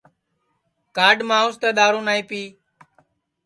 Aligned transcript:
کھاڈھ 0.95 1.21
مانٚوس 1.29 1.55
تیں 1.61 1.75
دؔارو 1.77 1.99
نائی 2.07 2.23
پی 2.29 2.43